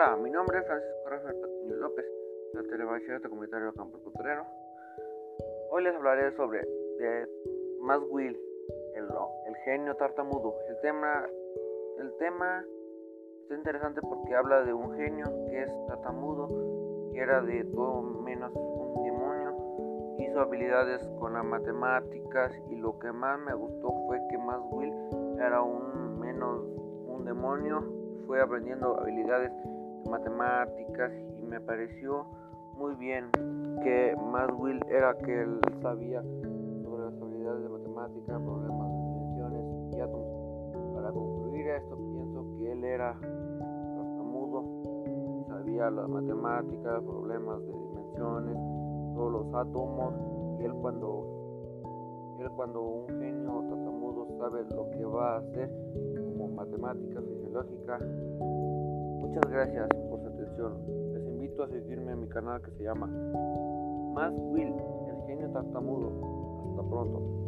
[0.00, 2.06] Hola, mi nombre es Francisco Rafael Patiño López,
[2.52, 4.46] de Telebachillerato Comunitario Campo Culturero.
[5.72, 7.26] Hoy les hablaré sobre de
[8.08, 8.38] Will,
[8.94, 9.08] el,
[9.48, 10.54] el, genio tartamudo.
[10.68, 11.26] El tema,
[11.98, 12.64] el tema
[13.42, 18.52] está interesante porque habla de un genio que es tartamudo, que era de todo menos
[18.54, 24.38] un demonio, hizo habilidades con las matemáticas y lo que más me gustó fue que
[24.38, 24.94] Más Will
[25.40, 26.62] era un menos
[27.08, 27.82] un demonio
[28.28, 29.77] fue aprendiendo habilidades de
[30.08, 32.26] matemáticas y me pareció
[32.76, 33.30] muy bien
[33.82, 36.22] que más Will era que él sabía
[36.82, 40.94] sobre las habilidades de matemáticas, problemas de dimensiones y átomos.
[40.94, 43.16] Para concluir esto, pienso que él era
[44.28, 48.56] mudo, sabía las matemáticas, problemas de dimensiones,
[49.14, 50.14] todos los átomos,
[50.60, 51.24] y él cuando,
[52.40, 55.70] él cuando un genio tartamudo sabe lo que va a hacer,
[56.54, 57.98] matemática fisiológica.
[59.28, 61.12] Muchas gracias por su atención.
[61.12, 63.06] Les invito a seguirme en mi canal que se llama
[64.14, 66.08] Más Will, el genio tartamudo.
[66.70, 67.47] Hasta pronto.